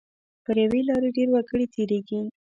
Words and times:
پر 0.43 0.55
یوې 0.63 0.81
لارې 0.89 1.09
ډېر 1.17 1.27
وګړي 1.31 1.65
تېریږي. 1.73 2.19